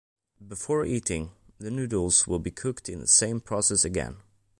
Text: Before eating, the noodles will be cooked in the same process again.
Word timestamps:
Before 0.47 0.83
eating, 0.83 1.29
the 1.59 1.69
noodles 1.69 2.25
will 2.25 2.39
be 2.39 2.49
cooked 2.49 2.89
in 2.89 3.01
the 3.01 3.07
same 3.07 3.39
process 3.39 3.85
again. 3.85 4.17